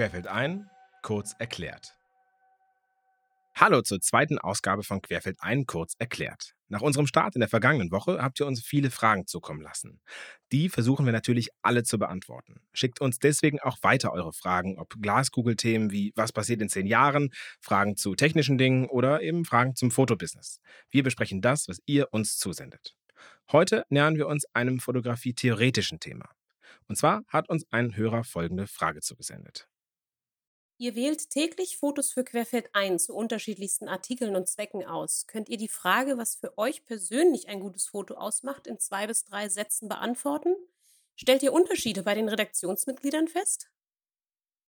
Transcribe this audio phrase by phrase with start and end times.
[0.00, 0.70] Querfeld ein,
[1.02, 1.94] kurz erklärt.
[3.54, 6.54] Hallo zur zweiten Ausgabe von Querfeld ein, kurz erklärt.
[6.68, 10.00] Nach unserem Start in der vergangenen Woche habt ihr uns viele Fragen zukommen lassen.
[10.52, 12.62] Die versuchen wir natürlich alle zu beantworten.
[12.72, 17.28] Schickt uns deswegen auch weiter eure Fragen, ob Glaskugelthemen wie was passiert in zehn Jahren,
[17.60, 20.62] Fragen zu technischen Dingen oder eben Fragen zum Fotobusiness.
[20.88, 22.96] Wir besprechen das, was ihr uns zusendet.
[23.52, 26.30] Heute nähern wir uns einem Fotografie-theoretischen Thema.
[26.88, 29.69] Und zwar hat uns ein Hörer folgende Frage zugesendet.
[30.80, 35.26] Ihr wählt täglich Fotos für Querfeld ein zu unterschiedlichsten Artikeln und Zwecken aus.
[35.26, 39.26] Könnt ihr die Frage, was für euch persönlich ein gutes Foto ausmacht, in zwei bis
[39.26, 40.56] drei Sätzen beantworten?
[41.16, 43.70] Stellt ihr Unterschiede bei den Redaktionsmitgliedern fest?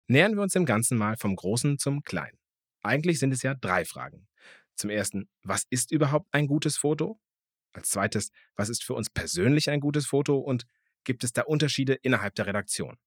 [0.07, 2.39] Nähern wir uns dem Ganzen mal vom Großen zum Kleinen.
[2.83, 4.29] Eigentlich sind es ja drei Fragen.
[4.75, 7.19] Zum ersten, was ist überhaupt ein gutes Foto?
[7.73, 10.37] Als zweites, was ist für uns persönlich ein gutes Foto?
[10.37, 10.67] Und
[11.03, 12.97] gibt es da Unterschiede innerhalb der Redaktion?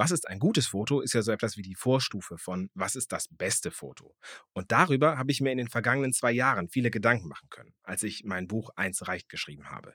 [0.00, 3.10] Was ist ein gutes Foto, ist ja so etwas wie die Vorstufe von was ist
[3.10, 4.14] das beste Foto.
[4.52, 8.04] Und darüber habe ich mir in den vergangenen zwei Jahren viele Gedanken machen können, als
[8.04, 9.94] ich mein Buch Eins reicht geschrieben habe.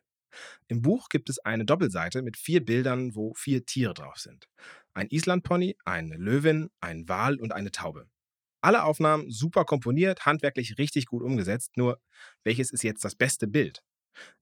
[0.68, 4.50] Im Buch gibt es eine Doppelseite mit vier Bildern, wo vier Tiere drauf sind.
[4.94, 8.10] Ein Islandpony, eine Löwin, ein Wal und eine Taube.
[8.60, 12.02] Alle Aufnahmen super komponiert, handwerklich richtig gut umgesetzt, nur
[12.44, 13.82] welches ist jetzt das beste Bild?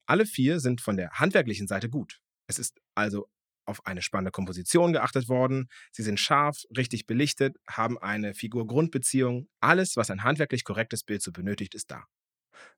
[0.06, 2.20] Alle vier sind von der handwerklichen Seite gut.
[2.48, 3.28] Es ist also
[3.64, 5.68] auf eine spannende Komposition geachtet worden.
[5.92, 9.48] Sie sind scharf, richtig belichtet, haben eine Figur-Grundbeziehung.
[9.60, 12.04] Alles, was ein handwerklich korrektes Bild so benötigt, ist da.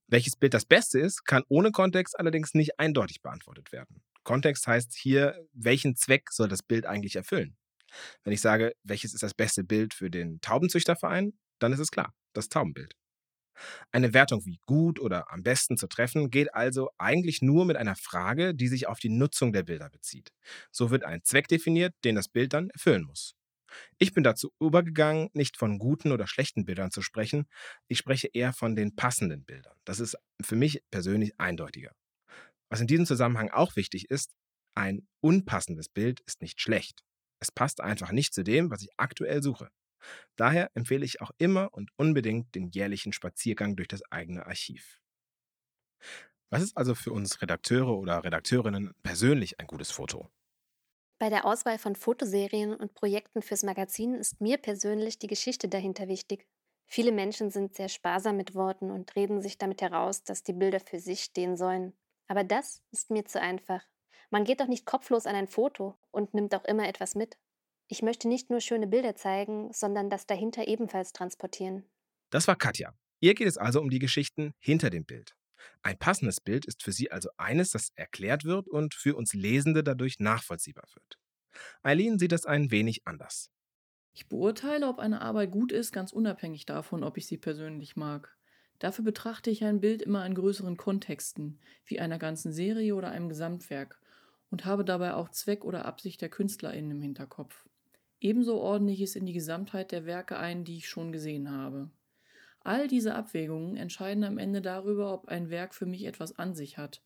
[0.06, 4.02] Welches Bild das Beste ist, kann ohne Kontext allerdings nicht eindeutig beantwortet werden.
[4.22, 7.56] Kontext heißt hier, welchen Zweck soll das Bild eigentlich erfüllen?
[8.22, 12.12] Wenn ich sage, welches ist das beste Bild für den Taubenzüchterverein, dann ist es klar,
[12.32, 12.94] das Taubenbild.
[13.92, 17.96] Eine Wertung wie gut oder am besten zu treffen geht also eigentlich nur mit einer
[17.96, 20.32] Frage, die sich auf die Nutzung der Bilder bezieht.
[20.70, 23.34] So wird ein Zweck definiert, den das Bild dann erfüllen muss.
[23.98, 27.46] Ich bin dazu übergegangen, nicht von guten oder schlechten Bildern zu sprechen,
[27.88, 29.74] ich spreche eher von den passenden Bildern.
[29.84, 31.92] Das ist für mich persönlich eindeutiger.
[32.70, 34.32] Was in diesem Zusammenhang auch wichtig ist,
[34.76, 37.04] ein unpassendes Bild ist nicht schlecht.
[37.40, 39.68] Es passt einfach nicht zu dem, was ich aktuell suche.
[40.36, 45.00] Daher empfehle ich auch immer und unbedingt den jährlichen Spaziergang durch das eigene Archiv.
[46.50, 50.30] Was ist also für uns Redakteure oder Redakteurinnen persönlich ein gutes Foto?
[51.18, 56.06] Bei der Auswahl von Fotoserien und Projekten fürs Magazin ist mir persönlich die Geschichte dahinter
[56.08, 56.46] wichtig.
[56.86, 60.80] Viele Menschen sind sehr sparsam mit Worten und reden sich damit heraus, dass die Bilder
[60.80, 61.94] für sich stehen sollen.
[62.28, 63.84] Aber das ist mir zu einfach.
[64.30, 67.38] Man geht doch nicht kopflos an ein Foto und nimmt auch immer etwas mit.
[67.88, 71.84] Ich möchte nicht nur schöne Bilder zeigen, sondern das dahinter ebenfalls transportieren.
[72.30, 72.94] Das war Katja.
[73.20, 75.34] Ihr geht es also um die Geschichten hinter dem Bild.
[75.82, 79.82] Ein passendes Bild ist für sie also eines, das erklärt wird und für uns Lesende
[79.82, 81.18] dadurch nachvollziehbar wird.
[81.82, 83.50] Eileen sieht das ein wenig anders.
[84.12, 88.36] Ich beurteile, ob eine Arbeit gut ist, ganz unabhängig davon, ob ich sie persönlich mag.
[88.78, 93.28] Dafür betrachte ich ein Bild immer in größeren Kontexten, wie einer ganzen Serie oder einem
[93.28, 94.00] Gesamtwerk,
[94.50, 97.64] und habe dabei auch Zweck oder Absicht der KünstlerInnen im Hinterkopf.
[98.24, 101.90] Ebenso ordne ich es in die Gesamtheit der Werke ein, die ich schon gesehen habe.
[102.60, 106.78] All diese Abwägungen entscheiden am Ende darüber, ob ein Werk für mich etwas an sich
[106.78, 107.02] hat.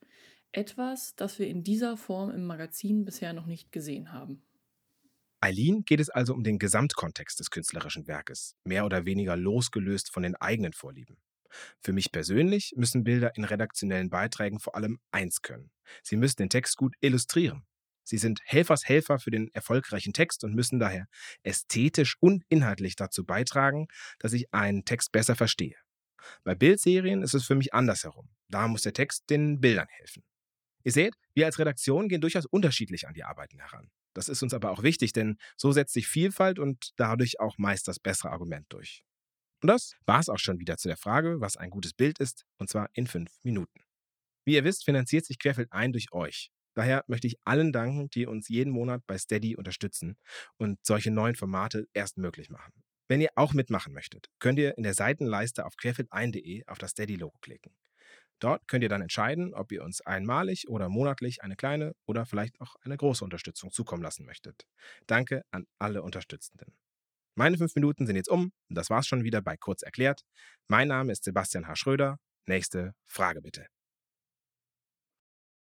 [0.53, 4.45] Etwas, das wir in dieser Form im Magazin bisher noch nicht gesehen haben.
[5.41, 10.23] Eileen geht es also um den Gesamtkontext des künstlerischen Werkes, mehr oder weniger losgelöst von
[10.23, 11.17] den eigenen Vorlieben.
[11.81, 15.73] Für mich persönlich müssen Bilder in redaktionellen Beiträgen vor allem eins können.
[16.05, 17.65] Sie müssen den Text gut illustrieren.
[18.09, 21.07] Sie sind Helfershelfer für den erfolgreichen Text und müssen daher
[21.43, 23.89] ästhetisch und inhaltlich dazu beitragen,
[24.19, 25.77] dass ich einen Text besser verstehe.
[26.43, 28.31] Bei Bildserien ist es für mich andersherum.
[28.49, 30.25] Da muss der Text den Bildern helfen.
[30.85, 33.91] Ihr seht, wir als Redaktion gehen durchaus unterschiedlich an die Arbeiten heran.
[34.15, 37.89] Das ist uns aber auch wichtig, denn so setzt sich Vielfalt und dadurch auch meist
[37.89, 39.05] das bessere Argument durch.
[39.63, 42.47] Und das war es auch schon wieder zu der Frage, was ein gutes Bild ist,
[42.57, 43.85] und zwar in fünf Minuten.
[44.47, 46.51] Wie ihr wisst, finanziert sich Querfeld ein durch euch.
[46.79, 50.17] Daher möchte ich allen danken, die uns jeden Monat bei Steady unterstützen
[50.59, 52.85] und solche neuen Formate erst möglich machen.
[53.09, 57.37] Wenn ihr auch mitmachen möchtet, könnt ihr in der Seitenleiste auf querfeld1.de auf das Steady-Logo
[57.41, 57.75] klicken.
[58.39, 62.61] Dort könnt ihr dann entscheiden, ob ihr uns einmalig oder monatlich eine kleine oder vielleicht
[62.61, 64.65] auch eine große Unterstützung zukommen lassen möchtet.
[65.09, 66.77] Danke an alle Unterstützenden.
[67.35, 70.23] Meine fünf Minuten sind jetzt um und das war's schon wieder bei Kurz erklärt.
[70.69, 71.75] Mein Name ist Sebastian H.
[71.75, 72.21] Schröder.
[72.47, 73.67] Nächste Frage bitte.